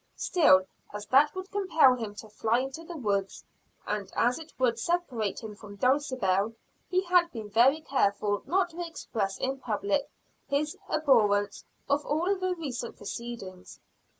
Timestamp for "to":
2.15-2.27, 8.71-8.83